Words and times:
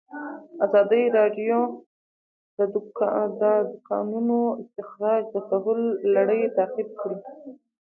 ازادي 0.65 1.03
راډیو 1.17 1.59
د 2.57 2.59
د 3.41 3.43
کانونو 3.89 4.39
استخراج 4.61 5.23
د 5.33 5.35
تحول 5.49 5.81
لړۍ 6.15 6.41
تعقیب 6.57 6.89
کړې. 6.99 7.17